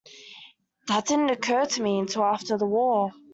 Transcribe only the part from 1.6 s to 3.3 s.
to me until after the war.